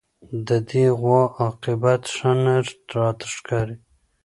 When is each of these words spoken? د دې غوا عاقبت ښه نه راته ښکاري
د 0.47 0.49
دې 0.69 0.85
غوا 0.99 1.21
عاقبت 1.39 2.01
ښه 2.15 2.31
نه 2.43 2.55
راته 2.95 3.27
ښکاري 3.35 3.75